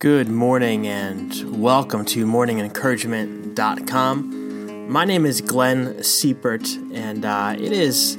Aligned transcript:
Good 0.00 0.28
morning 0.28 0.86
and 0.86 1.60
welcome 1.60 2.04
to 2.04 2.24
morningencouragement.com. 2.24 4.88
My 4.88 5.04
name 5.04 5.26
is 5.26 5.40
Glenn 5.40 5.94
Siepert, 5.94 6.94
and 6.94 7.24
uh, 7.24 7.56
it 7.58 7.72
is 7.72 8.16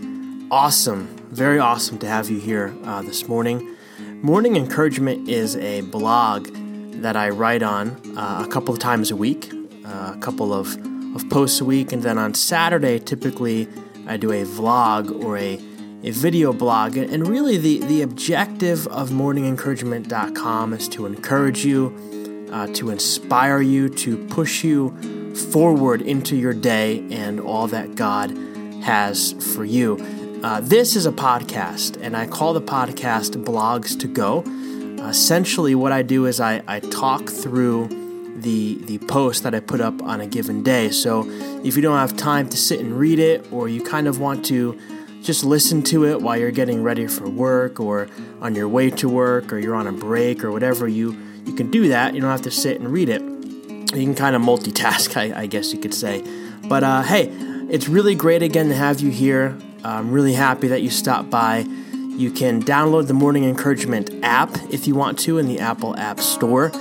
awesome, 0.51 1.07
very 1.31 1.57
awesome 1.57 1.97
to 1.99 2.07
have 2.07 2.29
you 2.29 2.37
here 2.37 2.75
uh, 2.83 3.01
this 3.01 3.29
morning. 3.29 3.77
Morning 4.21 4.57
Encouragement 4.57 5.29
is 5.29 5.55
a 5.55 5.79
blog 5.79 6.49
that 7.01 7.15
I 7.15 7.29
write 7.29 7.63
on 7.63 7.91
uh, 8.17 8.43
a 8.45 8.51
couple 8.51 8.73
of 8.73 8.81
times 8.81 9.09
a 9.09 9.15
week, 9.15 9.49
uh, 9.85 10.15
a 10.17 10.19
couple 10.19 10.53
of, 10.53 10.77
of 11.15 11.29
posts 11.29 11.61
a 11.61 11.65
week, 11.65 11.93
and 11.93 12.03
then 12.03 12.17
on 12.17 12.33
Saturday, 12.33 12.99
typically, 12.99 13.69
I 14.05 14.17
do 14.17 14.33
a 14.33 14.43
vlog 14.43 15.23
or 15.23 15.37
a 15.37 15.57
a 16.03 16.11
video 16.11 16.53
blog. 16.53 16.97
And 16.97 17.27
really, 17.27 17.57
the, 17.57 17.79
the 17.79 18.01
objective 18.01 18.87
of 18.87 19.09
morningencouragement.com 19.09 20.73
is 20.73 20.87
to 20.89 21.05
encourage 21.05 21.65
you, 21.65 22.47
uh, 22.51 22.67
to 22.73 22.89
inspire 22.89 23.61
you, 23.61 23.89
to 23.89 24.25
push 24.27 24.63
you 24.63 25.35
forward 25.35 26.01
into 26.01 26.35
your 26.35 26.53
day 26.53 27.05
and 27.11 27.39
all 27.39 27.67
that 27.67 27.95
God 27.95 28.31
has 28.83 29.33
for 29.53 29.65
you. 29.65 29.97
Uh, 30.43 30.61
this 30.61 30.95
is 30.95 31.05
a 31.05 31.11
podcast, 31.11 31.97
and 32.01 32.15
I 32.15 32.25
call 32.25 32.53
the 32.53 32.61
podcast 32.61 33.43
Blogs 33.43 33.99
to 33.99 34.07
Go. 34.07 34.43
essentially, 35.05 35.75
what 35.75 35.91
I 35.91 36.01
do 36.01 36.25
is 36.25 36.39
I, 36.39 36.61
I 36.67 36.79
talk 36.79 37.29
through 37.29 37.87
the 38.41 38.75
the 38.85 38.99
post 38.99 39.43
that 39.43 39.53
I 39.53 39.59
put 39.59 39.81
up 39.81 40.01
on 40.01 40.21
a 40.21 40.27
given 40.27 40.63
day. 40.63 40.91
So 40.91 41.25
if 41.63 41.75
you 41.75 41.81
don't 41.81 41.97
have 41.97 42.15
time 42.15 42.47
to 42.49 42.57
sit 42.57 42.79
and 42.79 42.97
read 42.97 43.19
it, 43.19 43.51
or 43.51 43.67
you 43.67 43.83
kind 43.83 44.07
of 44.07 44.19
want 44.19 44.45
to 44.45 44.79
just 45.21 45.43
listen 45.43 45.83
to 45.83 46.05
it 46.05 46.21
while 46.21 46.37
you're 46.37 46.51
getting 46.51 46.83
ready 46.83 47.07
for 47.07 47.29
work 47.29 47.79
or 47.79 48.07
on 48.41 48.55
your 48.55 48.67
way 48.67 48.89
to 48.89 49.09
work 49.09 49.51
or 49.51 49.59
you're 49.59 49.75
on 49.75 49.87
a 49.87 49.91
break 49.91 50.43
or 50.43 50.51
whatever 50.51 50.87
you 50.87 51.17
you 51.45 51.53
can 51.55 51.71
do 51.71 51.87
that. 51.89 52.13
You 52.13 52.21
don't 52.21 52.31
have 52.31 52.43
to 52.43 52.51
sit 52.51 52.79
and 52.79 52.91
read 52.91 53.09
it. 53.09 53.21
You 53.21 54.05
can 54.05 54.15
kind 54.15 54.35
of 54.35 54.41
multitask 54.41 55.17
I, 55.35 55.41
I 55.41 55.45
guess 55.45 55.73
you 55.73 55.79
could 55.79 55.93
say. 55.93 56.23
But 56.67 56.83
uh, 56.83 57.03
hey 57.03 57.31
it's 57.69 57.87
really 57.87 58.15
great 58.15 58.41
again 58.41 58.69
to 58.69 58.75
have 58.75 58.99
you 58.99 59.11
here. 59.11 59.55
I'm 59.83 60.11
really 60.11 60.33
happy 60.33 60.67
that 60.69 60.81
you 60.81 60.89
stopped 60.89 61.29
by. 61.29 61.59
You 61.93 62.31
can 62.31 62.63
download 62.63 63.07
the 63.07 63.13
morning 63.13 63.43
encouragement 63.43 64.09
app 64.23 64.49
if 64.71 64.87
you 64.87 64.95
want 64.95 65.19
to 65.19 65.37
in 65.37 65.45
the 65.45 65.59
apple 65.59 65.95
app 65.95 66.19
store. 66.19 66.71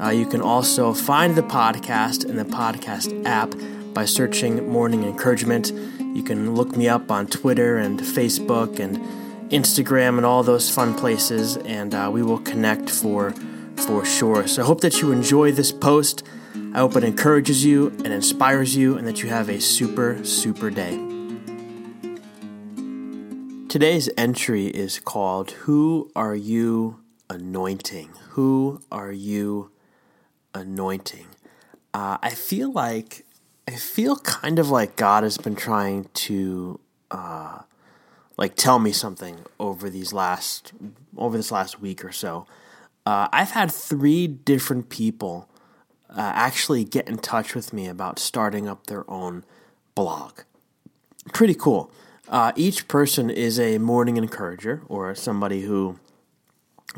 Uh, 0.00 0.10
you 0.10 0.24
can 0.24 0.40
also 0.40 0.94
find 0.94 1.34
the 1.34 1.42
podcast 1.42 2.24
in 2.24 2.36
the 2.36 2.44
podcast 2.44 3.26
app 3.26 3.52
by 3.92 4.04
searching 4.04 4.68
morning 4.68 5.02
encouragement 5.02 5.72
you 6.16 6.22
can 6.22 6.54
look 6.54 6.76
me 6.76 6.88
up 6.88 7.10
on 7.10 7.26
Twitter 7.26 7.76
and 7.76 8.00
Facebook 8.00 8.80
and 8.80 8.96
Instagram 9.50 10.16
and 10.16 10.24
all 10.24 10.42
those 10.42 10.74
fun 10.74 10.94
places, 10.94 11.58
and 11.58 11.94
uh, 11.94 12.10
we 12.12 12.22
will 12.22 12.38
connect 12.38 12.88
for 12.88 13.32
for 13.76 14.04
sure. 14.04 14.46
So 14.46 14.62
I 14.62 14.66
hope 14.66 14.80
that 14.80 15.02
you 15.02 15.12
enjoy 15.12 15.52
this 15.52 15.70
post. 15.70 16.22
I 16.72 16.78
hope 16.78 16.96
it 16.96 17.04
encourages 17.04 17.64
you 17.64 17.88
and 17.88 18.08
inspires 18.08 18.74
you, 18.74 18.96
and 18.96 19.06
that 19.06 19.22
you 19.22 19.28
have 19.28 19.50
a 19.50 19.60
super 19.60 20.24
super 20.24 20.70
day. 20.70 20.96
Today's 23.68 24.08
entry 24.16 24.68
is 24.68 24.98
called 24.98 25.50
"Who 25.50 26.10
Are 26.16 26.34
You 26.34 27.00
Anointing?" 27.28 28.08
Who 28.30 28.80
are 28.90 29.12
you 29.12 29.70
anointing? 30.54 31.26
Uh, 31.94 32.16
I 32.22 32.30
feel 32.30 32.72
like 32.72 33.25
I 33.68 33.72
feel 33.72 34.16
kind 34.16 34.58
of 34.58 34.70
like 34.70 34.96
God 34.96 35.22
has 35.24 35.38
been 35.38 35.56
trying 35.56 36.08
to 36.14 36.78
uh, 37.10 37.60
like 38.36 38.54
tell 38.54 38.78
me 38.78 38.92
something 38.92 39.38
over 39.58 39.90
these 39.90 40.12
last 40.12 40.72
over 41.16 41.36
this 41.36 41.50
last 41.50 41.80
week 41.80 42.04
or 42.04 42.12
so. 42.12 42.46
Uh, 43.04 43.26
I've 43.32 43.50
had 43.52 43.72
three 43.72 44.28
different 44.28 44.88
people 44.88 45.48
uh, 46.10 46.32
actually 46.34 46.84
get 46.84 47.08
in 47.08 47.18
touch 47.18 47.54
with 47.54 47.72
me 47.72 47.88
about 47.88 48.18
starting 48.18 48.68
up 48.68 48.86
their 48.86 49.10
own 49.10 49.44
blog. 49.94 50.40
Pretty 51.32 51.54
cool. 51.54 51.90
Uh, 52.28 52.52
each 52.56 52.88
person 52.88 53.30
is 53.30 53.58
a 53.58 53.78
morning 53.78 54.16
encourager 54.16 54.82
or 54.88 55.14
somebody 55.14 55.62
who 55.62 55.98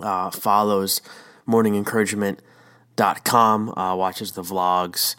uh, 0.01 0.31
follows 0.31 1.03
morningencouragement.com, 1.47 3.79
uh, 3.79 3.95
watches 3.95 4.33
the 4.33 4.43
vlogs, 4.43 5.15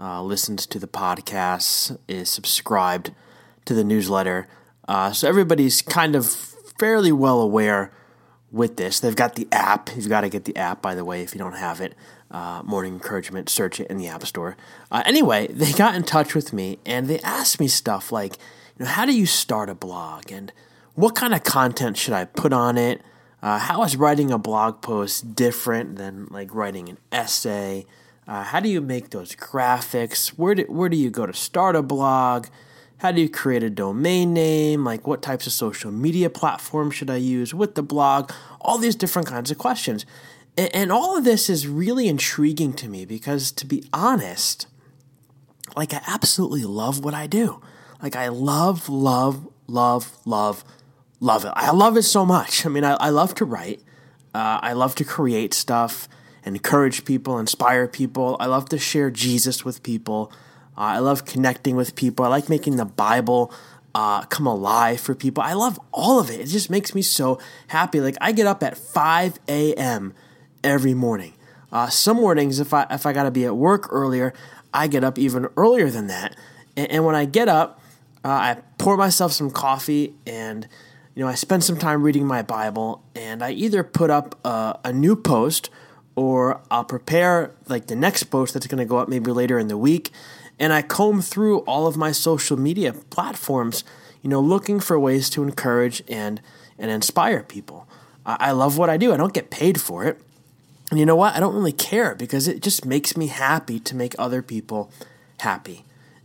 uh, 0.00 0.22
listens 0.22 0.66
to 0.66 0.78
the 0.78 0.88
podcasts, 0.88 1.96
is 2.08 2.30
subscribed 2.30 3.12
to 3.66 3.74
the 3.74 3.84
newsletter. 3.84 4.48
Uh, 4.88 5.12
so 5.12 5.28
everybody's 5.28 5.82
kind 5.82 6.16
of 6.16 6.26
fairly 6.78 7.12
well 7.12 7.40
aware 7.40 7.92
with 8.50 8.76
this. 8.76 8.98
They've 9.00 9.14
got 9.14 9.34
the 9.36 9.46
app. 9.52 9.90
You've 9.94 10.08
got 10.08 10.22
to 10.22 10.28
get 10.28 10.44
the 10.44 10.56
app, 10.56 10.82
by 10.82 10.94
the 10.94 11.04
way, 11.04 11.22
if 11.22 11.34
you 11.34 11.38
don't 11.38 11.56
have 11.56 11.80
it. 11.80 11.94
Uh, 12.30 12.62
Morning 12.64 12.94
Encouragement, 12.94 13.48
search 13.48 13.80
it 13.80 13.88
in 13.88 13.98
the 13.98 14.06
App 14.06 14.24
Store. 14.24 14.56
Uh, 14.90 15.02
anyway, 15.04 15.48
they 15.48 15.72
got 15.72 15.94
in 15.96 16.04
touch 16.04 16.34
with 16.34 16.52
me 16.52 16.78
and 16.86 17.08
they 17.08 17.18
asked 17.20 17.58
me 17.58 17.66
stuff 17.66 18.12
like, 18.12 18.36
you 18.78 18.84
know, 18.84 18.90
how 18.90 19.04
do 19.04 19.12
you 19.12 19.26
start 19.26 19.68
a 19.68 19.74
blog 19.74 20.30
and 20.30 20.52
what 20.94 21.16
kind 21.16 21.34
of 21.34 21.42
content 21.42 21.96
should 21.96 22.14
I 22.14 22.24
put 22.24 22.52
on 22.52 22.78
it? 22.78 23.02
Uh, 23.42 23.58
how 23.58 23.82
is 23.82 23.96
writing 23.96 24.30
a 24.30 24.38
blog 24.38 24.80
post 24.80 25.34
different 25.34 25.96
than 25.96 26.26
like 26.30 26.54
writing 26.54 26.88
an 26.88 26.98
essay? 27.10 27.84
Uh, 28.26 28.44
how 28.44 28.60
do 28.60 28.68
you 28.68 28.80
make 28.80 29.10
those 29.10 29.34
graphics? 29.34 30.28
Where 30.28 30.54
do, 30.54 30.62
where 30.64 30.88
do 30.88 30.96
you 30.96 31.10
go 31.10 31.26
to 31.26 31.32
start 31.32 31.74
a 31.76 31.82
blog? 31.82 32.46
How 32.98 33.12
do 33.12 33.20
you 33.20 33.30
create 33.30 33.62
a 33.62 33.70
domain 33.70 34.34
name? 34.34 34.84
Like, 34.84 35.06
what 35.06 35.22
types 35.22 35.46
of 35.46 35.52
social 35.52 35.90
media 35.90 36.28
platforms 36.28 36.94
should 36.94 37.10
I 37.10 37.16
use 37.16 37.54
with 37.54 37.74
the 37.74 37.82
blog? 37.82 38.30
All 38.60 38.78
these 38.78 38.94
different 38.94 39.26
kinds 39.26 39.50
of 39.50 39.58
questions. 39.58 40.04
And, 40.56 40.74
and 40.74 40.92
all 40.92 41.16
of 41.16 41.24
this 41.24 41.48
is 41.48 41.66
really 41.66 42.08
intriguing 42.08 42.74
to 42.74 42.88
me 42.88 43.06
because, 43.06 43.52
to 43.52 43.66
be 43.66 43.84
honest, 43.92 44.66
like, 45.76 45.94
I 45.94 46.02
absolutely 46.06 46.64
love 46.64 47.02
what 47.02 47.14
I 47.14 47.26
do. 47.26 47.62
Like, 48.02 48.16
I 48.16 48.28
love, 48.28 48.88
love, 48.88 49.48
love, 49.66 50.18
love, 50.26 50.62
love 51.20 51.44
it. 51.44 51.52
I 51.56 51.70
love 51.70 51.96
it 51.96 52.02
so 52.02 52.26
much. 52.26 52.66
I 52.66 52.68
mean, 52.68 52.84
I, 52.84 52.92
I 52.94 53.08
love 53.08 53.34
to 53.36 53.44
write, 53.44 53.82
uh, 54.34 54.58
I 54.62 54.74
love 54.74 54.94
to 54.96 55.04
create 55.04 55.54
stuff 55.54 56.08
encourage 56.44 57.04
people, 57.04 57.38
inspire 57.38 57.86
people. 57.86 58.36
I 58.40 58.46
love 58.46 58.68
to 58.70 58.78
share 58.78 59.10
Jesus 59.10 59.64
with 59.64 59.82
people. 59.82 60.32
Uh, 60.76 60.80
I 60.80 60.98
love 60.98 61.24
connecting 61.24 61.76
with 61.76 61.94
people. 61.94 62.24
I 62.24 62.28
like 62.28 62.48
making 62.48 62.76
the 62.76 62.84
Bible 62.84 63.52
uh, 63.94 64.22
come 64.22 64.46
alive 64.46 65.00
for 65.00 65.14
people. 65.14 65.42
I 65.42 65.52
love 65.52 65.78
all 65.92 66.20
of 66.20 66.30
it. 66.30 66.40
It 66.40 66.46
just 66.46 66.70
makes 66.70 66.94
me 66.94 67.02
so 67.02 67.38
happy. 67.68 68.00
Like 68.00 68.16
I 68.20 68.32
get 68.32 68.46
up 68.46 68.62
at 68.62 68.76
5 68.76 69.38
a.m. 69.48 70.14
every 70.62 70.94
morning. 70.94 71.34
Uh, 71.72 71.88
some 71.88 72.16
mornings, 72.16 72.58
if 72.58 72.74
I 72.74 72.86
if 72.90 73.06
I 73.06 73.12
got 73.12 73.24
to 73.24 73.30
be 73.30 73.44
at 73.44 73.56
work 73.56 73.88
earlier, 73.92 74.32
I 74.74 74.86
get 74.86 75.04
up 75.04 75.18
even 75.18 75.48
earlier 75.56 75.90
than 75.90 76.08
that. 76.08 76.36
And, 76.76 76.90
and 76.90 77.04
when 77.04 77.14
I 77.14 77.24
get 77.24 77.48
up, 77.48 77.80
uh, 78.24 78.28
I 78.28 78.58
pour 78.78 78.96
myself 78.96 79.32
some 79.32 79.50
coffee 79.50 80.14
and 80.26 80.66
you 81.14 81.22
know 81.22 81.28
I 81.28 81.34
spend 81.34 81.64
some 81.64 81.78
time 81.78 82.02
reading 82.02 82.26
my 82.26 82.42
Bible. 82.42 83.04
And 83.14 83.42
I 83.42 83.52
either 83.52 83.84
put 83.84 84.10
up 84.10 84.38
a, 84.44 84.78
a 84.84 84.92
new 84.92 85.14
post 85.14 85.70
or 86.16 86.60
I'll 86.70 86.84
prepare 86.84 87.52
like 87.68 87.86
the 87.86 87.96
next 87.96 88.24
post 88.24 88.54
that's 88.54 88.66
going 88.66 88.78
to 88.78 88.84
go 88.84 88.98
up 88.98 89.08
maybe 89.08 89.30
later 89.30 89.58
in 89.58 89.68
the 89.68 89.78
week 89.78 90.10
and 90.60 90.74
I 90.74 90.82
comb 90.82 91.22
through 91.22 91.60
all 91.60 91.86
of 91.86 91.96
my 91.96 92.12
social 92.12 92.58
media 92.58 92.92
platforms, 92.92 93.82
you 94.20 94.28
know, 94.28 94.40
looking 94.40 94.78
for 94.78 95.00
ways 95.00 95.30
to 95.30 95.42
encourage 95.42 96.02
and 96.06 96.40
and 96.78 96.90
inspire 96.90 97.42
people. 97.42 97.88
I, 98.26 98.36
I 98.40 98.50
love 98.52 98.76
what 98.76 98.90
I 98.90 98.98
do. 98.98 99.12
I 99.12 99.16
don't 99.16 99.32
get 99.32 99.50
paid 99.50 99.80
for 99.80 100.04
it. 100.04 100.20
And 100.90 101.00
you 101.00 101.06
know 101.06 101.16
what? 101.16 101.34
I 101.34 101.40
don't 101.40 101.54
really 101.54 101.72
care 101.72 102.14
because 102.14 102.46
it 102.46 102.60
just 102.60 102.84
makes 102.84 103.16
me 103.16 103.28
happy 103.28 103.80
to 103.80 103.96
make 103.96 104.14
other 104.18 104.42
people 104.42 104.90
happy. 105.40 105.84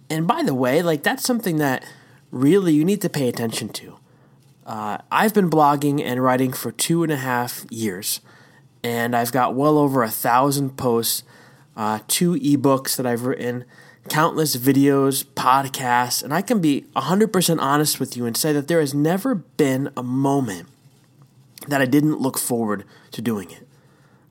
And 0.10 0.28
by 0.28 0.44
the 0.44 0.54
way, 0.54 0.82
like 0.82 1.02
that's 1.02 1.24
something 1.24 1.58
that 1.58 1.86
really 2.30 2.74
you 2.74 2.84
need 2.84 3.02
to 3.02 3.10
pay 3.10 3.30
attention 3.30 3.70
to. 3.70 3.98
Uh, 4.66 4.98
I've 5.12 5.34
been 5.34 5.50
blogging 5.50 6.04
and 6.04 6.22
writing 6.22 6.52
for 6.52 6.72
two 6.72 7.04
and 7.04 7.12
a 7.12 7.18
half 7.18 7.66
years 7.72 8.20
and 8.86 9.16
I've 9.16 9.32
got 9.32 9.56
well 9.56 9.80
over 9.80 10.04
a 10.04 10.12
thousand 10.12 10.78
posts, 10.78 11.24
uh, 11.76 12.02
two 12.08 12.36
ebooks 12.36 12.96
that 12.98 13.08
I've 13.08 13.26
written, 13.26 13.66
countless 14.10 14.56
videos, 14.56 15.26
podcasts, 15.26 16.22
and 16.22 16.32
I 16.32 16.44
can 16.44 16.62
be 16.62 16.86
100% 16.96 17.60
honest 17.60 18.00
with 18.00 18.16
you 18.16 18.28
and 18.28 18.38
say 18.38 18.54
that 18.54 18.68
there 18.68 18.80
has 18.80 18.94
never 18.94 19.34
been 19.34 19.90
a 19.98 20.04
moment 20.04 20.68
that 21.68 21.82
I 21.82 21.86
didn't 21.86 22.22
look 22.22 22.38
forward 22.38 22.86
to 23.10 23.24
doing 23.24 23.50
it. 23.50 23.68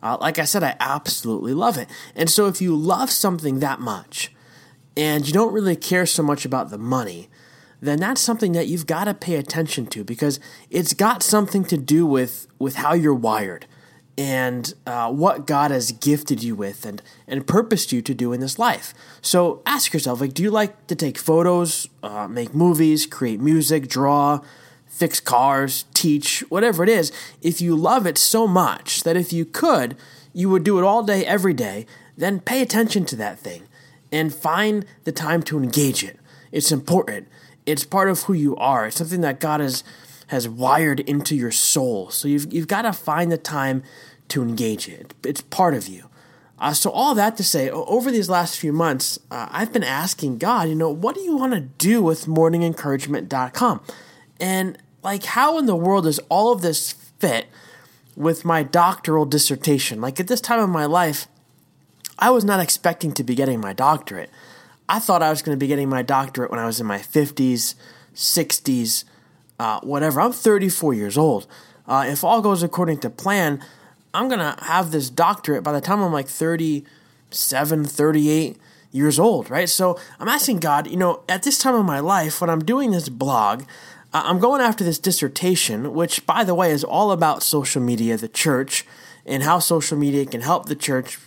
Uh, 0.01 0.19
like 0.21 0.39
I 0.39 0.45
said, 0.45 0.63
I 0.63 0.77
absolutely 0.79 1.53
love 1.53 1.77
it. 1.77 1.89
And 2.15 2.31
so 2.31 2.47
if 2.47 2.63
you 2.63 2.77
love 2.77 3.11
something 3.11 3.59
that 3.59 3.81
much 3.81 4.31
and 4.97 5.27
you 5.27 5.33
don't 5.33 5.53
really 5.53 5.75
care 5.75 6.07
so 6.07 6.23
much 6.23 6.45
about 6.45 6.71
the 6.71 6.79
money, 6.79 7.29
then 7.83 7.99
that's 7.99 8.21
something 8.21 8.53
that 8.53 8.69
you've 8.69 8.87
got 8.87 9.07
to 9.07 9.15
pay 9.15 9.35
attention 9.35 9.87
to 9.87 10.05
because 10.05 10.39
it's 10.71 10.95
got 10.95 11.25
something 11.25 11.65
to 11.65 11.77
do 11.77 12.07
with, 12.07 12.47
with 12.61 12.77
how 12.77 12.95
you're 12.95 13.13
wired 13.13 13.67
and 14.17 14.75
uh, 14.87 15.11
what 15.11 15.47
God 15.47 15.71
has 15.71 15.91
gifted 15.93 16.43
you 16.43 16.55
with 16.55 16.87
and, 16.87 17.03
and 17.27 17.47
purposed 17.47 17.93
you 17.93 18.01
to 18.03 18.15
do 18.15 18.33
in 18.33 18.41
this 18.41 18.59
life. 18.59 18.95
So 19.21 19.63
ask 19.67 19.93
yourself, 19.93 20.21
like, 20.21 20.35
do 20.35 20.43
you 20.43 20.51
like 20.51 20.87
to 20.87 20.95
take 20.95 21.19
photos, 21.19 21.89
uh, 22.03 22.29
make 22.29 22.55
movies, 22.55 23.07
create 23.07 23.41
music, 23.41 23.89
draw, 23.89 24.41
fix 24.87 25.19
cars, 25.19 25.85
teach, 25.95 26.41
whatever 26.49 26.85
it 26.85 26.89
is? 26.89 27.11
If 27.43 27.61
you 27.61 27.75
love 27.75 28.07
it 28.07 28.19
so 28.19 28.47
much 28.47 29.03
that 29.03 29.17
if 29.17 29.33
you 29.33 29.45
could, 29.45 29.97
you 30.33 30.49
would 30.49 30.65
do 30.65 30.79
it 30.79 30.85
all 30.85 31.03
day, 31.03 31.27
every 31.27 31.55
day, 31.55 31.87
then 32.17 32.39
pay 32.39 32.63
attention 32.63 33.05
to 33.07 33.17
that 33.17 33.39
thing 33.39 33.65
and 34.13 34.33
find 34.33 34.87
the 35.03 35.13
time 35.13 35.43
to 35.43 35.59
engage 35.59 36.05
it. 36.05 36.21
It's 36.53 36.71
important. 36.71 37.27
It's 37.67 37.85
part 37.85 38.09
of 38.09 38.23
who 38.23 38.33
you 38.33 38.55
are. 38.57 38.87
It's 38.87 38.97
something 38.97 39.23
that 39.23 39.41
God 39.41 39.61
has 39.61 39.83
has 40.29 40.49
wired 40.49 41.01
into 41.01 41.35
your 41.35 41.51
soul. 41.51 42.11
So 42.11 42.29
you've 42.29 42.53
you've 42.53 42.69
got 42.69 42.83
to 42.83 42.93
find 42.93 43.31
the 43.31 43.39
time 43.39 43.83
to 44.29 44.43
engage 44.43 44.89
it. 44.89 45.15
It's 45.25 45.41
part 45.43 45.75
of 45.75 45.89
you. 45.89 46.09
Uh, 46.59 46.73
so 46.73 46.91
all 46.91 47.15
that 47.15 47.37
to 47.37 47.45
say, 47.45 47.69
over 47.69 48.11
these 48.11 48.31
last 48.31 48.59
few 48.59 48.73
months, 48.73 49.19
uh, 49.31 49.49
I've 49.51 49.73
been 49.73 49.85
asking 49.85 50.39
God, 50.39 50.69
you 50.69 50.75
know, 50.75 50.89
what 50.89 51.15
do 51.15 51.21
you 51.21 51.37
want 51.37 51.53
to 51.53 51.61
do 51.61 52.01
with 52.01 52.27
morningencouragement.com? 52.27 53.81
And 54.41 54.79
like, 55.03 55.25
how 55.25 55.59
in 55.59 55.67
the 55.67 55.77
world 55.77 56.05
does 56.05 56.21
all 56.29 56.53
of 56.53 56.63
this 56.63 56.93
fit 56.93 57.47
with 58.17 58.45
my 58.45 58.63
doctoral 58.63 59.27
dissertation? 59.27 60.01
Like 60.01 60.21
at 60.21 60.29
this 60.29 60.41
time 60.41 60.61
of 60.61 60.71
my 60.71 60.87
life, 60.87 61.27
I 62.19 62.31
was 62.31 62.45
not 62.45 62.61
expecting 62.61 63.13
to 63.13 63.25
be 63.25 63.35
getting 63.35 63.61
my 63.61 63.73
doctorate. 63.73 64.31
I 64.89 65.01
thought 65.01 65.23
I 65.23 65.31
was 65.31 65.43
going 65.43 65.57
to 65.57 65.61
be 65.61 65.67
getting 65.67 65.89
my 65.89 66.03
doctorate 66.03 66.51
when 66.51 66.61
I 66.61 66.67
was 66.67 66.81
in 66.81 66.87
my 66.87 66.99
50s, 66.99 67.75
60s, 68.15 69.05
uh, 69.65 69.81
whatever. 69.81 70.21
I'm 70.21 70.33
34 70.33 70.93
years 70.93 71.17
old. 71.17 71.47
Uh, 71.89 72.05
if 72.07 72.23
all 72.23 72.43
goes 72.43 72.63
according 72.63 72.99
to 72.99 73.09
plan, 73.09 73.65
I'm 74.13 74.29
going 74.29 74.41
to 74.41 74.63
have 74.65 74.91
this 74.91 75.09
doctorate 75.09 75.65
by 75.65 75.73
the 75.73 75.81
time 75.81 76.03
I'm 76.03 76.13
like 76.13 76.29
37, 76.29 77.85
38 77.87 78.59
years 78.93 79.19
old, 79.19 79.49
right? 79.49 79.69
So 79.69 79.99
I'm 80.21 80.29
asking 80.29 80.59
God, 80.59 80.87
you 80.87 80.99
know, 80.99 81.23
at 81.31 81.45
this 81.45 81.57
time 81.57 81.75
of 81.75 81.87
my 81.87 82.01
life, 82.01 82.43
when 82.43 82.51
I'm 82.51 82.63
doing 82.63 82.91
this 82.91 83.09
blog, 83.09 83.63
uh, 84.13 84.23
I'm 84.27 84.39
going 84.39 84.61
after 84.61 84.85
this 84.85 84.99
dissertation, 84.99 85.95
which, 85.95 86.27
by 86.27 86.45
the 86.45 86.55
way, 86.55 86.71
is 86.71 86.85
all 86.85 87.11
about 87.11 87.43
social 87.43 87.81
media, 87.81 88.19
the 88.19 88.29
church, 88.29 88.85
and 89.25 89.43
how 89.45 89.61
social 89.61 89.97
media 89.97 90.27
can 90.27 90.43
help 90.43 90.67
the 90.67 90.77
church 90.77 91.19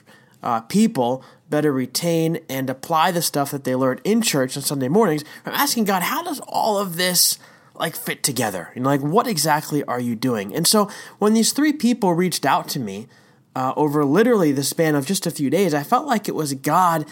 uh, 0.44 0.62
people 0.62 1.24
better 1.50 1.72
retain 1.72 2.38
and 2.48 2.70
apply 2.70 3.10
the 3.12 3.24
stuff 3.24 3.50
that 3.50 3.64
they 3.64 3.74
learned 3.74 4.02
in 4.04 4.22
church 4.22 4.56
on 4.56 4.62
Sunday 4.62 4.90
mornings. 4.90 5.24
I'm 5.44 5.54
asking 5.54 5.86
God, 5.86 6.04
how 6.04 6.22
does 6.22 6.40
all 6.48 6.78
of 6.78 6.98
this 6.98 7.40
like 7.80 7.96
fit 7.96 8.24
together? 8.24 8.72
Know, 8.76 8.90
like 8.90 9.02
what 9.02 9.28
exactly 9.28 9.84
are 9.84 10.00
you 10.00 10.16
doing? 10.16 10.56
And 10.56 10.68
so 10.68 10.90
when 11.20 11.34
these 11.34 11.54
three 11.54 11.74
people 11.74 12.14
reached 12.14 12.46
out 12.46 12.68
to 12.70 12.80
me 12.80 13.08
uh, 13.56 13.74
over 13.76 14.06
literally 14.06 14.52
the 14.52 14.64
span 14.64 14.96
of 14.96 15.06
just 15.06 15.26
a 15.26 15.32
few 15.32 15.50
days, 15.50 15.74
I 15.74 15.84
felt 15.84 16.06
like 16.06 16.28
it 16.28 16.36
was 16.36 16.54
God 16.54 17.06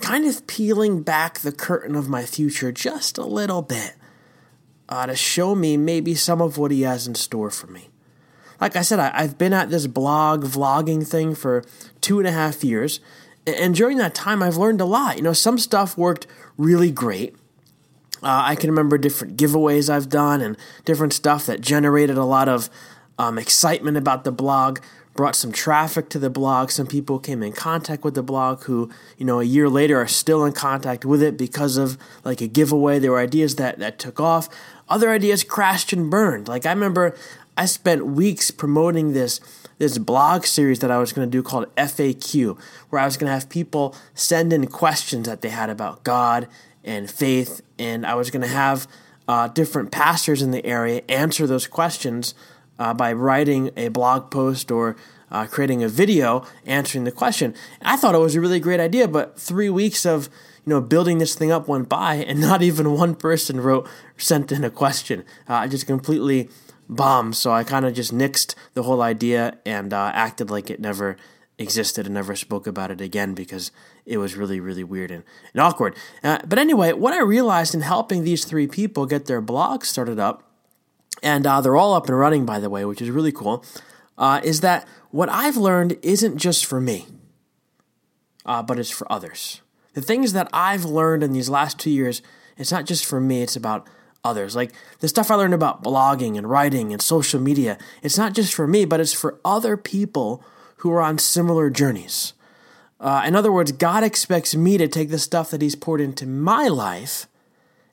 kind 0.00 0.26
of 0.26 0.46
peeling 0.46 1.02
back 1.02 1.38
the 1.38 1.52
curtain 1.52 1.94
of 1.94 2.08
my 2.08 2.24
future 2.24 2.72
just 2.72 3.18
a 3.18 3.24
little 3.24 3.62
bit 3.62 3.94
uh, 4.88 5.06
to 5.06 5.16
show 5.16 5.54
me 5.54 5.76
maybe 5.76 6.14
some 6.14 6.40
of 6.40 6.58
what 6.58 6.70
He 6.70 6.82
has 6.82 7.06
in 7.06 7.14
store 7.14 7.50
for 7.50 7.68
me. 7.68 7.88
Like 8.60 8.76
I 8.76 8.82
said, 8.82 8.98
I, 9.00 9.10
I've 9.14 9.38
been 9.38 9.52
at 9.52 9.70
this 9.70 9.86
blog 9.86 10.44
vlogging 10.44 11.06
thing 11.06 11.34
for 11.34 11.64
two 12.00 12.18
and 12.18 12.28
a 12.28 12.32
half 12.32 12.62
years. 12.62 13.00
And 13.46 13.74
during 13.74 13.98
that 13.98 14.14
time, 14.14 14.42
I've 14.42 14.56
learned 14.56 14.80
a 14.80 14.84
lot. 14.84 15.16
You 15.16 15.22
know, 15.22 15.32
some 15.32 15.58
stuff 15.58 15.98
worked 15.98 16.26
really 16.56 16.90
great. 16.92 17.34
Uh, 18.22 18.42
I 18.44 18.54
can 18.54 18.70
remember 18.70 18.98
different 18.98 19.36
giveaways 19.36 19.90
I've 19.90 20.08
done 20.08 20.40
and 20.40 20.56
different 20.84 21.12
stuff 21.12 21.46
that 21.46 21.60
generated 21.60 22.16
a 22.16 22.24
lot 22.24 22.48
of 22.48 22.70
um, 23.18 23.38
excitement 23.38 23.96
about 23.96 24.24
the 24.24 24.32
blog, 24.32 24.78
brought 25.14 25.36
some 25.36 25.52
traffic 25.52 26.08
to 26.10 26.18
the 26.18 26.30
blog. 26.30 26.70
Some 26.70 26.86
people 26.86 27.18
came 27.18 27.42
in 27.42 27.52
contact 27.52 28.04
with 28.04 28.14
the 28.14 28.22
blog 28.22 28.62
who, 28.64 28.90
you 29.18 29.26
know, 29.26 29.40
a 29.40 29.44
year 29.44 29.68
later 29.68 30.00
are 30.00 30.08
still 30.08 30.44
in 30.44 30.52
contact 30.52 31.04
with 31.04 31.22
it 31.22 31.36
because 31.36 31.76
of 31.76 31.98
like 32.24 32.40
a 32.40 32.48
giveaway. 32.48 32.98
There 32.98 33.12
were 33.12 33.18
ideas 33.18 33.56
that, 33.56 33.78
that 33.78 33.98
took 33.98 34.20
off. 34.20 34.48
Other 34.88 35.10
ideas 35.10 35.44
crashed 35.44 35.92
and 35.92 36.10
burned. 36.10 36.48
Like 36.48 36.64
I 36.64 36.72
remember 36.72 37.14
I 37.56 37.66
spent 37.66 38.06
weeks 38.06 38.50
promoting 38.50 39.12
this 39.12 39.40
this 39.82 39.98
blog 39.98 40.46
series 40.46 40.78
that 40.78 40.92
I 40.92 40.98
was 40.98 41.12
going 41.12 41.28
to 41.28 41.30
do 41.30 41.42
called 41.42 41.66
FAQ, 41.74 42.56
where 42.88 43.02
I 43.02 43.04
was 43.04 43.16
going 43.16 43.26
to 43.26 43.34
have 43.34 43.48
people 43.48 43.96
send 44.14 44.52
in 44.52 44.68
questions 44.68 45.26
that 45.26 45.40
they 45.40 45.48
had 45.48 45.70
about 45.70 46.04
God 46.04 46.46
and 46.84 47.10
faith, 47.10 47.62
and 47.80 48.06
I 48.06 48.14
was 48.14 48.30
going 48.30 48.42
to 48.42 48.48
have 48.48 48.86
uh, 49.26 49.48
different 49.48 49.90
pastors 49.90 50.40
in 50.40 50.52
the 50.52 50.64
area 50.64 51.02
answer 51.08 51.48
those 51.48 51.66
questions 51.66 52.32
uh, 52.78 52.94
by 52.94 53.12
writing 53.12 53.70
a 53.76 53.88
blog 53.88 54.30
post 54.30 54.70
or 54.70 54.94
uh, 55.32 55.46
creating 55.46 55.82
a 55.82 55.88
video 55.88 56.46
answering 56.64 57.02
the 57.02 57.10
question. 57.10 57.52
I 57.80 57.96
thought 57.96 58.14
it 58.14 58.18
was 58.18 58.36
a 58.36 58.40
really 58.40 58.60
great 58.60 58.78
idea, 58.78 59.08
but 59.08 59.36
three 59.36 59.68
weeks 59.68 60.06
of 60.06 60.28
you 60.64 60.70
know 60.70 60.80
building 60.80 61.18
this 61.18 61.34
thing 61.34 61.50
up 61.50 61.66
went 61.66 61.88
by, 61.88 62.14
and 62.14 62.40
not 62.48 62.62
even 62.62 62.92
one 62.92 63.16
person 63.16 63.60
wrote 63.60 63.88
sent 64.16 64.52
in 64.52 64.62
a 64.62 64.70
question. 64.70 65.24
Uh, 65.48 65.54
I 65.54 65.66
just 65.66 65.88
completely 65.88 66.50
bombed. 66.96 67.36
So 67.36 67.52
I 67.52 67.64
kind 67.64 67.84
of 67.84 67.94
just 67.94 68.12
nixed 68.12 68.54
the 68.74 68.82
whole 68.82 69.02
idea 69.02 69.58
and 69.64 69.92
uh, 69.92 70.10
acted 70.14 70.50
like 70.50 70.70
it 70.70 70.80
never 70.80 71.16
existed 71.58 72.06
and 72.06 72.14
never 72.14 72.34
spoke 72.34 72.66
about 72.66 72.90
it 72.90 73.00
again 73.00 73.34
because 73.34 73.70
it 74.04 74.18
was 74.18 74.36
really, 74.36 74.60
really 74.60 74.84
weird 74.84 75.10
and, 75.10 75.24
and 75.52 75.60
awkward. 75.60 75.96
Uh, 76.22 76.38
but 76.46 76.58
anyway, 76.58 76.92
what 76.92 77.14
I 77.14 77.20
realized 77.20 77.74
in 77.74 77.82
helping 77.82 78.24
these 78.24 78.44
three 78.44 78.66
people 78.66 79.06
get 79.06 79.26
their 79.26 79.42
blogs 79.42 79.84
started 79.84 80.18
up, 80.18 80.42
and 81.22 81.46
uh, 81.46 81.60
they're 81.60 81.76
all 81.76 81.94
up 81.94 82.08
and 82.08 82.18
running, 82.18 82.44
by 82.44 82.58
the 82.58 82.70
way, 82.70 82.84
which 82.84 83.00
is 83.00 83.10
really 83.10 83.32
cool, 83.32 83.64
uh, 84.18 84.40
is 84.42 84.60
that 84.60 84.86
what 85.10 85.28
I've 85.28 85.56
learned 85.56 85.98
isn't 86.02 86.38
just 86.38 86.66
for 86.66 86.80
me, 86.80 87.06
uh, 88.44 88.62
but 88.62 88.78
it's 88.78 88.90
for 88.90 89.10
others. 89.10 89.60
The 89.94 90.00
things 90.00 90.32
that 90.32 90.48
I've 90.52 90.84
learned 90.84 91.22
in 91.22 91.32
these 91.32 91.50
last 91.50 91.78
two 91.78 91.90
years, 91.90 92.22
it's 92.56 92.72
not 92.72 92.86
just 92.86 93.04
for 93.04 93.20
me, 93.20 93.42
it's 93.42 93.56
about 93.56 93.86
others. 94.24 94.54
Like 94.54 94.72
the 95.00 95.08
stuff 95.08 95.30
I 95.30 95.34
learned 95.34 95.54
about 95.54 95.82
blogging 95.82 96.38
and 96.38 96.48
writing 96.48 96.92
and 96.92 97.02
social 97.02 97.40
media, 97.40 97.78
it's 98.02 98.18
not 98.18 98.34
just 98.34 98.54
for 98.54 98.66
me, 98.66 98.84
but 98.84 99.00
it's 99.00 99.12
for 99.12 99.40
other 99.44 99.76
people 99.76 100.44
who 100.78 100.92
are 100.92 101.00
on 101.00 101.18
similar 101.18 101.70
journeys. 101.70 102.32
Uh, 103.00 103.22
in 103.26 103.34
other 103.34 103.50
words, 103.50 103.72
God 103.72 104.04
expects 104.04 104.54
me 104.54 104.78
to 104.78 104.86
take 104.86 105.10
the 105.10 105.18
stuff 105.18 105.50
that 105.50 105.60
He's 105.60 105.74
poured 105.74 106.00
into 106.00 106.26
my 106.26 106.68
life 106.68 107.26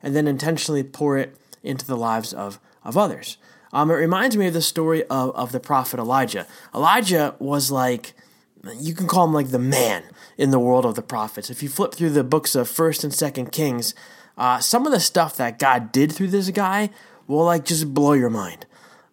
and 0.03 0.15
then 0.15 0.27
intentionally 0.27 0.83
pour 0.83 1.17
it 1.17 1.35
into 1.63 1.85
the 1.85 1.97
lives 1.97 2.31
of, 2.31 2.59
of 2.83 2.95
others. 2.95 3.37
Um, 3.73 3.89
it 3.91 3.95
reminds 3.95 4.37
me 4.37 4.47
of 4.47 4.53
the 4.53 4.61
story 4.61 5.03
of, 5.05 5.35
of 5.35 5.51
the 5.51 5.59
prophet 5.59 5.99
Elijah. 5.99 6.45
Elijah 6.73 7.35
was 7.39 7.71
like, 7.71 8.13
you 8.77 8.93
can 8.93 9.07
call 9.07 9.25
him 9.25 9.33
like 9.33 9.49
the 9.49 9.59
man 9.59 10.03
in 10.37 10.51
the 10.51 10.59
world 10.59 10.85
of 10.85 10.95
the 10.95 11.01
prophets. 11.01 11.49
If 11.49 11.63
you 11.63 11.69
flip 11.69 11.93
through 11.93 12.11
the 12.11 12.23
books 12.23 12.55
of 12.55 12.67
1st 12.67 13.03
and 13.03 13.13
2nd 13.13 13.51
Kings, 13.51 13.93
uh, 14.39 14.59
some 14.59 14.86
of 14.86 14.94
the 14.94 15.00
stuff 15.01 15.36
that 15.36 15.59
God 15.59 15.91
did 15.91 16.12
through 16.13 16.30
this 16.30 16.50
guy 16.50 16.89
will 17.27 17.44
like 17.44 17.65
just 17.65 17.94
blow 17.94 18.13
your 18.13 18.30
mind. 18.30 18.65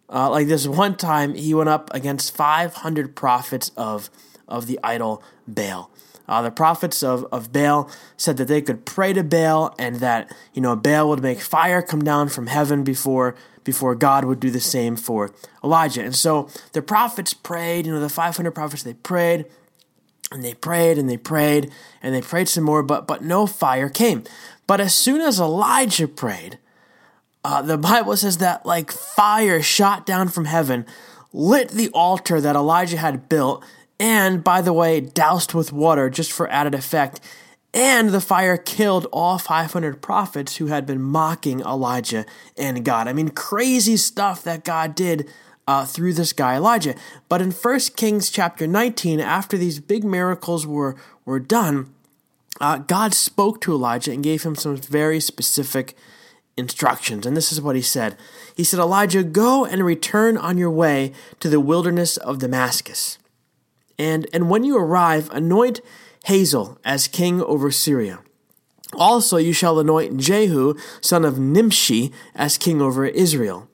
Uh, 0.09 0.29
like 0.29 0.47
this 0.47 0.65
one 0.65 0.95
time, 0.95 1.35
he 1.35 1.53
went 1.53 1.67
up 1.67 1.93
against 1.93 2.35
500 2.35 3.15
prophets 3.15 3.71
of 3.75 4.09
of 4.47 4.65
the 4.65 4.79
idol 4.81 5.21
Baal. 5.45 5.91
Uh, 6.29 6.41
the 6.41 6.51
prophets 6.51 7.03
of, 7.03 7.25
of 7.31 7.51
Baal 7.51 7.89
said 8.15 8.37
that 8.37 8.47
they 8.47 8.61
could 8.61 8.85
pray 8.85 9.11
to 9.11 9.23
Baal 9.23 9.75
and 9.77 9.97
that 9.97 10.33
you 10.53 10.61
know 10.61 10.77
Baal 10.77 11.09
would 11.09 11.21
make 11.21 11.41
fire 11.41 11.81
come 11.81 12.03
down 12.03 12.29
from 12.29 12.47
heaven 12.47 12.85
before 12.85 13.35
before 13.65 13.95
God 13.95 14.23
would 14.23 14.39
do 14.39 14.49
the 14.49 14.61
same 14.61 14.95
for 14.95 15.33
Elijah. 15.61 16.01
And 16.01 16.15
so 16.15 16.49
the 16.71 16.81
prophets 16.81 17.33
prayed. 17.33 17.85
You 17.85 17.91
know 17.91 17.99
the 17.99 18.07
500 18.07 18.51
prophets 18.51 18.83
they 18.83 18.93
prayed 18.93 19.45
and 20.31 20.43
they 20.43 20.53
prayed 20.53 20.97
and 20.97 21.09
they 21.09 21.17
prayed 21.17 21.71
and 22.01 22.13
they 22.13 22.21
prayed 22.21 22.49
some 22.49 22.63
more, 22.63 22.83
but 22.83 23.07
but 23.07 23.23
no 23.23 23.47
fire 23.47 23.89
came. 23.89 24.23
But 24.65 24.81
as 24.81 24.93
soon 24.93 25.21
as 25.21 25.39
Elijah 25.39 26.07
prayed, 26.07 26.59
uh, 27.43 27.61
the 27.61 27.77
Bible 27.77 28.17
says 28.17 28.39
that 28.39 28.65
like 28.65 28.91
fire 28.91 29.61
shot 29.61 30.05
down 30.05 30.29
from 30.29 30.45
heaven, 30.45 30.85
lit 31.31 31.69
the 31.69 31.89
altar 31.89 32.41
that 32.41 32.55
Elijah 32.55 32.97
had 32.97 33.29
built, 33.29 33.63
and 33.99 34.43
by 34.43 34.61
the 34.61 34.73
way, 34.73 34.99
doused 34.99 35.53
with 35.53 35.71
water 35.71 36.09
just 36.09 36.31
for 36.31 36.49
added 36.49 36.75
effect. 36.75 37.21
And 37.73 38.09
the 38.09 38.21
fire 38.21 38.57
killed 38.57 39.05
all 39.13 39.37
500 39.37 40.01
prophets 40.01 40.55
who 40.55 40.67
had 40.67 40.85
been 40.85 41.01
mocking 41.01 41.59
Elijah 41.59 42.25
and 42.57 42.83
God. 42.83 43.07
I 43.07 43.13
mean, 43.13 43.29
crazy 43.29 43.97
stuff 43.97 44.43
that 44.43 44.63
God 44.63 44.95
did 44.95 45.29
uh, 45.67 45.85
through 45.85 46.13
this 46.13 46.33
guy 46.33 46.55
Elijah. 46.55 46.95
But 47.29 47.41
in 47.41 47.51
1 47.51 47.79
Kings 47.95 48.29
chapter 48.29 48.65
19, 48.65 49.19
after 49.19 49.57
these 49.57 49.79
big 49.79 50.03
miracles 50.03 50.65
were, 50.65 50.95
were 51.25 51.39
done, 51.39 51.93
uh, 52.59 52.77
God 52.77 53.13
spoke 53.13 53.61
to 53.61 53.73
Elijah 53.73 54.11
and 54.11 54.23
gave 54.23 54.43
him 54.43 54.55
some 54.55 54.77
very 54.77 55.19
specific 55.19 55.95
instructions. 56.55 57.25
And 57.25 57.37
this 57.37 57.51
is 57.51 57.61
what 57.61 57.75
he 57.75 57.81
said 57.81 58.17
He 58.55 58.63
said, 58.63 58.79
Elijah, 58.79 59.23
go 59.23 59.65
and 59.65 59.85
return 59.85 60.37
on 60.37 60.57
your 60.57 60.71
way 60.71 61.13
to 61.39 61.49
the 61.49 61.59
wilderness 61.59 62.17
of 62.17 62.39
Damascus. 62.39 63.19
And, 63.99 64.27
and 64.31 64.49
when 64.49 64.63
you 64.63 64.77
arrive, 64.77 65.29
anoint 65.31 65.81
Hazael 66.25 66.79
as 66.83 67.07
king 67.07 67.41
over 67.41 67.71
Syria. 67.71 68.19
Also, 68.93 69.37
you 69.37 69.53
shall 69.53 69.79
anoint 69.79 70.17
Jehu, 70.17 70.75
son 71.01 71.25
of 71.25 71.37
Nimshi, 71.37 72.11
as 72.35 72.57
king 72.57 72.81
over 72.81 73.05
Israel. 73.05 73.67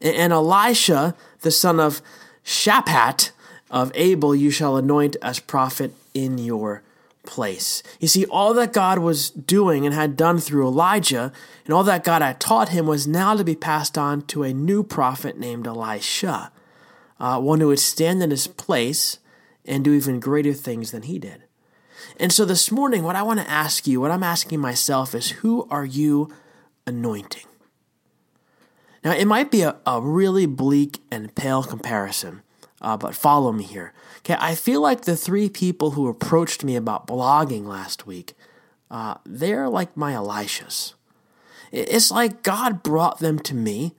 And 0.00 0.32
Elisha, 0.32 1.14
the 1.40 1.50
son 1.50 1.80
of 1.80 2.02
Shaphat 2.44 3.30
of 3.70 3.90
Abel, 3.94 4.34
you 4.34 4.50
shall 4.50 4.76
anoint 4.76 5.16
as 5.22 5.40
prophet 5.40 5.92
in 6.14 6.38
your 6.38 6.82
place. 7.24 7.82
You 8.00 8.08
see, 8.08 8.24
all 8.26 8.54
that 8.54 8.72
God 8.72 9.00
was 9.00 9.30
doing 9.30 9.84
and 9.84 9.94
had 9.94 10.16
done 10.16 10.38
through 10.38 10.66
Elijah, 10.66 11.32
and 11.64 11.74
all 11.74 11.84
that 11.84 12.04
God 12.04 12.22
had 12.22 12.40
taught 12.40 12.70
him 12.70 12.86
was 12.86 13.06
now 13.06 13.34
to 13.34 13.44
be 13.44 13.56
passed 13.56 13.98
on 13.98 14.22
to 14.26 14.44
a 14.44 14.54
new 14.54 14.82
prophet 14.82 15.38
named 15.38 15.66
Elisha, 15.66 16.52
uh, 17.18 17.40
one 17.40 17.60
who 17.60 17.68
would 17.68 17.80
stand 17.80 18.22
in 18.22 18.30
his 18.30 18.46
place 18.46 19.18
and 19.64 19.84
do 19.84 19.92
even 19.92 20.20
greater 20.20 20.52
things 20.52 20.92
than 20.92 21.02
he 21.02 21.18
did. 21.18 21.42
And 22.18 22.32
so 22.32 22.44
this 22.44 22.70
morning, 22.70 23.02
what 23.02 23.16
I 23.16 23.22
want 23.22 23.40
to 23.40 23.50
ask 23.50 23.86
you, 23.86 24.00
what 24.00 24.10
I'm 24.10 24.22
asking 24.22 24.60
myself 24.60 25.14
is 25.14 25.30
who 25.30 25.66
are 25.70 25.84
you 25.84 26.32
anointing? 26.86 27.46
Now, 29.06 29.12
it 29.12 29.26
might 29.26 29.52
be 29.52 29.62
a, 29.62 29.76
a 29.86 30.00
really 30.00 30.46
bleak 30.46 30.98
and 31.12 31.32
pale 31.32 31.62
comparison, 31.62 32.42
uh, 32.82 32.96
but 32.96 33.14
follow 33.14 33.52
me 33.52 33.62
here. 33.62 33.92
Okay, 34.18 34.34
I 34.36 34.56
feel 34.56 34.80
like 34.80 35.02
the 35.02 35.14
three 35.14 35.48
people 35.48 35.92
who 35.92 36.08
approached 36.08 36.64
me 36.64 36.74
about 36.74 37.06
blogging 37.06 37.66
last 37.66 38.08
week, 38.08 38.34
uh, 38.90 39.14
they're 39.24 39.68
like 39.68 39.96
my 39.96 40.14
Elishas. 40.14 40.94
It's 41.70 42.10
like 42.10 42.42
God 42.42 42.82
brought 42.82 43.20
them 43.20 43.38
to 43.38 43.54
me 43.54 43.94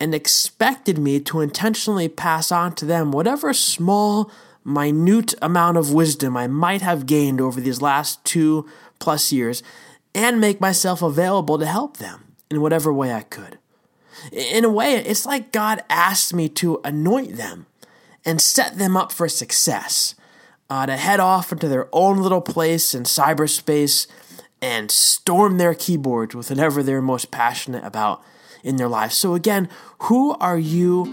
and 0.00 0.14
expected 0.14 0.96
me 0.96 1.20
to 1.20 1.42
intentionally 1.42 2.08
pass 2.08 2.50
on 2.50 2.74
to 2.76 2.86
them 2.86 3.12
whatever 3.12 3.52
small, 3.52 4.30
minute 4.64 5.34
amount 5.42 5.76
of 5.76 5.92
wisdom 5.92 6.34
I 6.34 6.46
might 6.46 6.80
have 6.80 7.04
gained 7.04 7.42
over 7.42 7.60
these 7.60 7.82
last 7.82 8.24
two 8.24 8.66
plus 9.00 9.32
years 9.32 9.62
and 10.14 10.40
make 10.40 10.62
myself 10.62 11.02
available 11.02 11.58
to 11.58 11.66
help 11.66 11.98
them 11.98 12.36
in 12.50 12.62
whatever 12.62 12.90
way 12.90 13.12
I 13.12 13.20
could. 13.20 13.58
In 14.32 14.64
a 14.64 14.70
way, 14.70 14.94
it's 14.94 15.26
like 15.26 15.52
God 15.52 15.82
asked 15.88 16.34
me 16.34 16.48
to 16.50 16.80
anoint 16.84 17.36
them 17.36 17.66
and 18.24 18.40
set 18.40 18.78
them 18.78 18.96
up 18.96 19.12
for 19.12 19.28
success, 19.28 20.14
uh, 20.68 20.86
to 20.86 20.96
head 20.96 21.20
off 21.20 21.52
into 21.52 21.68
their 21.68 21.88
own 21.92 22.18
little 22.18 22.40
place 22.40 22.94
in 22.94 23.04
cyberspace 23.04 24.06
and 24.62 24.90
storm 24.90 25.58
their 25.58 25.74
keyboards 25.74 26.34
with 26.34 26.50
whatever 26.50 26.82
they're 26.82 27.00
most 27.00 27.30
passionate 27.30 27.84
about 27.84 28.22
in 28.62 28.76
their 28.76 28.88
lives. 28.88 29.16
So, 29.16 29.34
again, 29.34 29.68
who 30.02 30.34
are 30.34 30.58
you 30.58 31.04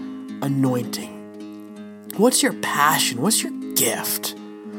anointing? 0.42 2.10
What's 2.16 2.42
your 2.42 2.52
passion? 2.54 3.22
What's 3.22 3.42
your 3.42 3.52
gift? 3.74 4.34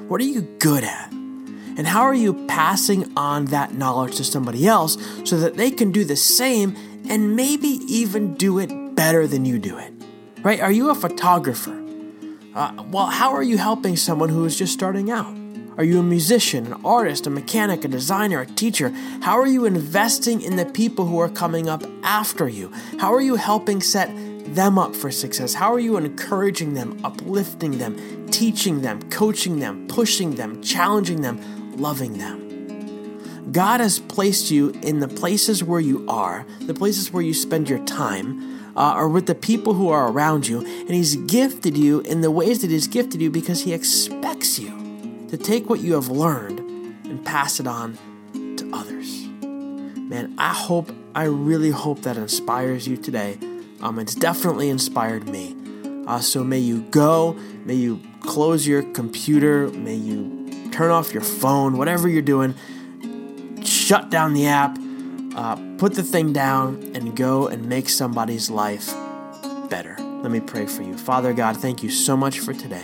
What 0.07 0.21
are 0.21 0.25
you 0.25 0.41
good 0.59 0.83
at? 0.83 1.11
And 1.11 1.87
how 1.87 2.01
are 2.01 2.13
you 2.13 2.33
passing 2.47 3.11
on 3.15 3.45
that 3.45 3.73
knowledge 3.73 4.17
to 4.17 4.23
somebody 4.25 4.67
else 4.67 4.97
so 5.23 5.39
that 5.39 5.55
they 5.55 5.71
can 5.71 5.91
do 5.91 6.03
the 6.03 6.17
same 6.17 6.75
and 7.09 7.35
maybe 7.35 7.67
even 7.87 8.35
do 8.35 8.59
it 8.59 8.95
better 8.95 9.27
than 9.27 9.43
you 9.43 9.59
do 9.59 9.77
it? 9.77 9.91
Right? 10.41 10.61
Are 10.61 10.71
you 10.71 10.89
a 10.89 10.95
photographer? 10.95 11.75
Uh, 12.55 12.83
well, 12.89 13.07
how 13.07 13.33
are 13.33 13.43
you 13.43 13.57
helping 13.57 13.97
someone 13.97 14.29
who 14.29 14.45
is 14.45 14.57
just 14.57 14.73
starting 14.73 15.11
out? 15.11 15.35
Are 15.77 15.83
you 15.83 15.99
a 15.99 16.03
musician, 16.03 16.65
an 16.67 16.81
artist, 16.83 17.25
a 17.25 17.29
mechanic, 17.29 17.85
a 17.85 17.87
designer, 17.87 18.41
a 18.41 18.45
teacher? 18.45 18.89
How 19.21 19.39
are 19.39 19.47
you 19.47 19.65
investing 19.65 20.41
in 20.41 20.57
the 20.57 20.65
people 20.65 21.05
who 21.05 21.19
are 21.19 21.29
coming 21.29 21.69
up 21.69 21.83
after 22.03 22.49
you? 22.49 22.71
How 22.99 23.13
are 23.13 23.21
you 23.21 23.35
helping 23.35 23.81
set 23.81 24.09
them 24.53 24.77
up 24.77 24.95
for 24.95 25.09
success? 25.09 25.53
How 25.53 25.73
are 25.73 25.79
you 25.79 25.95
encouraging 25.95 26.73
them, 26.73 26.99
uplifting 27.05 27.77
them, 27.77 28.27
teaching 28.27 28.81
them, 28.81 29.01
coaching 29.09 29.59
them, 29.59 29.87
pushing 29.87 30.35
them, 30.35 30.61
challenging 30.61 31.21
them, 31.21 31.39
loving 31.77 32.17
them? 32.17 32.48
God 33.51 33.79
has 33.79 33.99
placed 33.99 34.51
you 34.51 34.69
in 34.83 34.99
the 34.99 35.07
places 35.07 35.63
where 35.63 35.79
you 35.79 36.05
are, 36.07 36.45
the 36.61 36.73
places 36.73 37.11
where 37.11 37.23
you 37.23 37.33
spend 37.33 37.69
your 37.69 37.83
time, 37.85 38.59
uh, 38.75 38.93
or 38.95 39.09
with 39.09 39.25
the 39.25 39.35
people 39.35 39.73
who 39.73 39.89
are 39.89 40.11
around 40.11 40.47
you, 40.47 40.59
and 40.59 40.89
He's 40.89 41.15
gifted 41.15 41.77
you 41.77 42.01
in 42.01 42.21
the 42.21 42.31
ways 42.31 42.61
that 42.61 42.69
He's 42.69 42.87
gifted 42.87 43.21
you 43.21 43.29
because 43.29 43.63
He 43.63 43.73
expects 43.73 44.59
you 44.59 45.27
to 45.29 45.37
take 45.37 45.69
what 45.69 45.79
you 45.79 45.93
have 45.93 46.09
learned 46.09 46.59
and 46.59 47.25
pass 47.25 47.59
it 47.59 47.67
on 47.67 47.97
to 48.33 48.69
others. 48.73 49.25
Man, 50.09 50.33
I 50.37 50.53
hope, 50.53 50.91
I 51.15 51.25
really 51.25 51.71
hope 51.71 52.01
that 52.01 52.17
inspires 52.17 52.87
you 52.87 52.97
today. 52.97 53.37
Um, 53.81 53.99
it's 53.99 54.15
definitely 54.15 54.69
inspired 54.69 55.27
me. 55.27 55.55
Uh, 56.07 56.19
so 56.19 56.43
may 56.43 56.59
you 56.59 56.81
go, 56.89 57.33
may 57.65 57.75
you 57.75 58.01
close 58.21 58.67
your 58.67 58.83
computer, 58.93 59.69
may 59.69 59.95
you 59.95 60.69
turn 60.71 60.91
off 60.91 61.13
your 61.13 61.23
phone, 61.23 61.77
whatever 61.77 62.07
you're 62.07 62.21
doing, 62.21 62.55
shut 63.89 64.11
down 64.11 64.35
the 64.35 64.45
app, 64.45 64.77
uh, 65.35 65.55
put 65.79 65.95
the 65.95 66.03
thing 66.03 66.31
down, 66.31 66.91
and 66.93 67.17
go 67.17 67.47
and 67.47 67.67
make 67.67 67.89
somebody's 67.89 68.47
life 68.47 68.93
better. 69.67 69.95
Let 70.21 70.29
me 70.29 70.39
pray 70.39 70.67
for 70.67 70.83
you. 70.83 70.95
Father 70.95 71.33
God, 71.33 71.57
thank 71.57 71.81
you 71.81 71.89
so 71.89 72.15
much 72.15 72.37
for 72.37 72.53
today. 72.53 72.83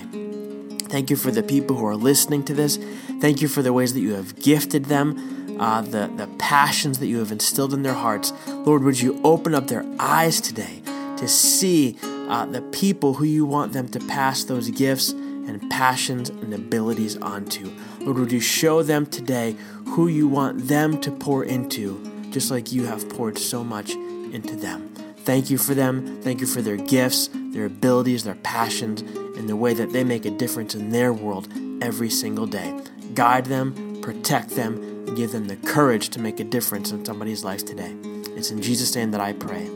Thank 0.89 1.12
you 1.12 1.15
for 1.15 1.29
the 1.29 1.43
people 1.43 1.75
who 1.75 1.85
are 1.85 1.95
listening 1.95 2.43
to 2.45 2.55
this. 2.55 2.79
Thank 3.21 3.39
you 3.39 3.47
for 3.47 3.62
the 3.62 3.71
ways 3.71 3.93
that 3.93 4.00
you 4.00 4.15
have 4.15 4.39
gifted 4.39 4.85
them, 4.85 5.59
uh, 5.62 5.81
the, 5.81 6.12
the 6.17 6.27
passions 6.39 6.97
that 6.97 7.05
you 7.05 7.19
have 7.19 7.31
instilled 7.31 7.75
in 7.75 7.83
their 7.83 7.93
hearts. 7.93 8.33
Lord, 8.47 8.81
would 8.81 9.00
you 9.00 9.21
open 9.24 9.53
up 9.53 9.67
their 9.67 9.85
eyes 10.00 10.41
today 10.41 10.81
to 11.17 11.27
see 11.27 12.00
uh, 12.03 12.47
the 12.47 12.63
people 12.63 13.13
who 13.13 13.25
you 13.25 13.45
want 13.45 13.74
them 13.74 13.89
to 13.89 14.00
pass 14.00 14.43
those 14.43 14.71
gifts 14.71 15.12
and 15.12 15.69
passions 15.69 16.29
and 16.29 16.53
abilities 16.53 17.15
onto. 17.17 17.71
Lord, 18.00 18.17
would 18.17 18.31
you 18.31 18.39
show 18.39 18.81
them 18.83 19.05
today 19.05 19.55
who 19.88 20.08
you 20.08 20.27
want 20.27 20.68
them 20.68 21.00
to 21.01 21.12
pour 21.12 21.44
into, 21.44 22.01
just 22.32 22.51
like 22.51 22.72
you 22.72 22.86
have 22.86 23.08
poured 23.10 23.38
so 23.38 23.63
much 23.63 23.92
into 23.92 24.56
them. 24.56 24.94
Thank 25.20 25.50
you 25.50 25.58
for 25.58 25.74
them. 25.74 26.22
Thank 26.22 26.42
you 26.42 26.48
for 26.48 26.62
their 26.62 26.77
gifts, 26.77 27.30
their 27.34 27.65
abilities, 27.65 28.24
their 28.24 28.36
passions, 28.36 29.01
and 29.01 29.50
the 29.50 29.56
way 29.56 29.74
that 29.74 29.92
they 29.92 30.04
make 30.04 30.25
a 30.25 30.32
difference 30.32 30.75
in 30.75 30.92
their 30.92 31.13
world 31.13 31.48
every 31.82 32.10
single 32.10 32.46
day. 32.46 32.80
Guide 33.13 33.46
them, 33.46 34.01
protect 34.01 34.51
them, 34.51 34.75
and 35.08 35.15
give 35.15 35.32
them 35.32 35.48
the 35.48 35.56
courage 35.56 36.10
to 36.10 36.20
make 36.20 36.39
a 36.39 36.44
difference 36.44 36.92
in 36.92 37.06
somebody's 37.06 37.44
life 37.44 37.65
today. 37.65 37.96
It's 38.36 38.51
in 38.51 38.62
Jesus' 38.62 38.96
name 38.96 39.12
that 39.12 39.22
I 39.22 39.34
pray. 39.34 39.70